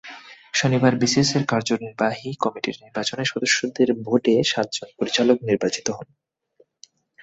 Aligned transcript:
শনিবার 0.53 0.93
বিসিএসের 0.95 1.43
কার্যনির্বাহী 1.45 2.29
কমিটির 2.35 2.75
নির্বাচনে 2.83 3.23
সদস্যদের 3.25 3.87
ভোটে 4.03 4.33
সাতজন 4.43 4.89
পরিচালক 4.99 5.37
নির্বাচিত 5.49 5.87
হন। 5.89 6.07